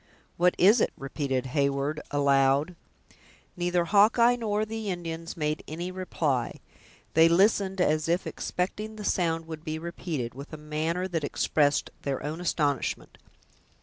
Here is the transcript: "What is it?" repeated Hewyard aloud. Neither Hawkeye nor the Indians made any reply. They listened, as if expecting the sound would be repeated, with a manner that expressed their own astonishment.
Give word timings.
"What 0.35 0.55
is 0.57 0.81
it?" 0.81 0.91
repeated 0.97 1.45
Hewyard 1.53 2.01
aloud. 2.09 2.75
Neither 3.55 3.85
Hawkeye 3.85 4.35
nor 4.35 4.65
the 4.65 4.89
Indians 4.89 5.37
made 5.37 5.63
any 5.67 5.91
reply. 5.91 6.59
They 7.13 7.29
listened, 7.29 7.79
as 7.79 8.09
if 8.09 8.25
expecting 8.25 8.95
the 8.95 9.05
sound 9.05 9.45
would 9.45 9.63
be 9.63 9.77
repeated, 9.77 10.33
with 10.33 10.53
a 10.53 10.57
manner 10.57 11.07
that 11.07 11.23
expressed 11.23 11.91
their 12.01 12.23
own 12.23 12.41
astonishment. 12.41 13.19